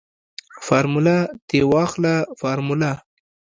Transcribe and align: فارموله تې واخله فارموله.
فارموله 0.65 1.17
تې 1.47 1.59
واخله 1.73 2.13
فارموله. 2.39 2.91